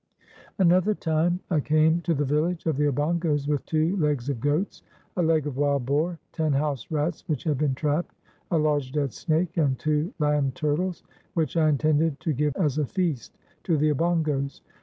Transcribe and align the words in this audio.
Another 0.57 0.95
time 0.95 1.41
I 1.51 1.59
came 1.59 2.01
to 2.01 2.15
the 2.15 2.25
village 2.25 2.65
of 2.65 2.75
the 2.75 2.87
Obongos 2.87 3.47
with 3.47 3.63
two 3.67 3.95
legs 3.97 4.29
of 4.29 4.39
goats, 4.39 4.81
a 5.15 5.21
leg 5.21 5.45
of 5.45 5.57
wild 5.57 5.85
boar, 5.85 6.17
ten 6.31 6.53
house 6.53 6.89
rats 6.89 7.23
which 7.27 7.43
had 7.43 7.59
been 7.59 7.75
trapped, 7.75 8.15
a 8.49 8.57
large 8.57 8.91
dead 8.91 9.13
snake, 9.13 9.57
and 9.57 9.77
two 9.77 10.11
land 10.17 10.55
turtles, 10.55 11.03
which 11.35 11.55
I 11.55 11.69
intended 11.69 12.19
to 12.21 12.33
give 12.33 12.55
as 12.55 12.79
a 12.79 12.85
feast 12.87 13.37
to 13.65 13.77
the 13.77 13.91
Obongos. 13.93 14.61